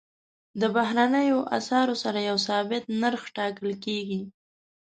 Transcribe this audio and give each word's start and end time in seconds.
د 0.59 0.61
بهرنیو 0.75 1.39
اسعارو 1.57 1.95
سره 2.03 2.19
یو 2.29 2.37
ثابت 2.47 2.83
نرخ 3.01 3.21
ټاکل 3.37 3.69
کېږي. 3.85 4.21